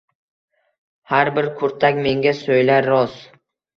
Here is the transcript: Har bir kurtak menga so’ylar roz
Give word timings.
Har 1.11 1.29
bir 1.37 1.49
kurtak 1.59 2.03
menga 2.09 2.33
so’ylar 2.41 2.91
roz 2.95 3.19